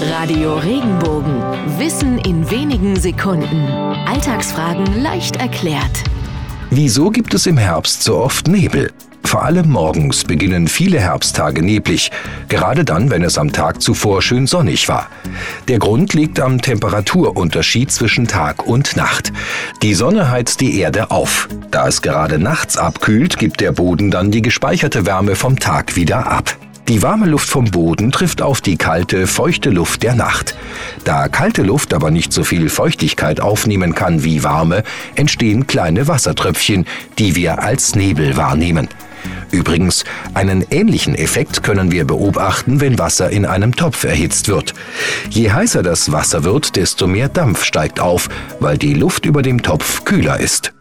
[0.00, 1.42] Radio Regenbogen.
[1.76, 3.66] Wissen in wenigen Sekunden.
[4.06, 6.04] Alltagsfragen leicht erklärt.
[6.70, 8.92] Wieso gibt es im Herbst so oft Nebel?
[9.24, 12.12] Vor allem morgens beginnen viele Herbsttage neblig,
[12.48, 15.08] gerade dann, wenn es am Tag zuvor schön sonnig war.
[15.66, 19.32] Der Grund liegt am Temperaturunterschied zwischen Tag und Nacht.
[19.82, 21.48] Die Sonne heizt die Erde auf.
[21.72, 26.26] Da es gerade nachts abkühlt, gibt der Boden dann die gespeicherte Wärme vom Tag wieder
[26.30, 26.56] ab.
[26.88, 30.56] Die warme Luft vom Boden trifft auf die kalte, feuchte Luft der Nacht.
[31.04, 34.82] Da kalte Luft aber nicht so viel Feuchtigkeit aufnehmen kann wie warme,
[35.14, 36.86] entstehen kleine Wassertröpfchen,
[37.18, 38.88] die wir als Nebel wahrnehmen.
[39.50, 44.72] Übrigens, einen ähnlichen Effekt können wir beobachten, wenn Wasser in einem Topf erhitzt wird.
[45.28, 49.62] Je heißer das Wasser wird, desto mehr Dampf steigt auf, weil die Luft über dem
[49.62, 50.72] Topf kühler ist.